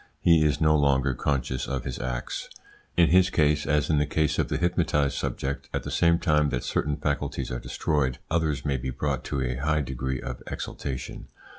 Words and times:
He 0.19 0.43
is 0.43 0.59
no 0.59 0.75
longer 0.75 1.13
conscious 1.13 1.67
of 1.67 1.83
his 1.83 1.99
acts. 1.99 2.49
In 2.97 3.09
his 3.09 3.29
case, 3.29 3.67
as 3.67 3.87
in 3.87 3.99
the 3.99 4.07
case 4.07 4.39
of 4.39 4.47
the 4.47 4.57
hypnotised 4.57 5.15
subject, 5.15 5.69
at 5.75 5.83
the 5.83 5.91
same 5.91 6.17
time 6.17 6.49
that 6.49 6.63
certain 6.63 6.97
faculties 6.97 7.51
are 7.51 7.59
destroyed, 7.59 8.17
others 8.27 8.65
may 8.65 8.77
be 8.77 8.89
brought 8.89 9.23
to 9.25 9.41
a 9.43 9.57
high 9.57 9.81
degree 9.81 10.19
of 10.19 10.41
exaltation. 10.47 11.27